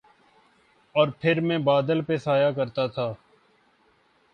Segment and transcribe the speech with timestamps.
[0.95, 3.11] اور پھر میں بادل پہ سایہ کرتا تھا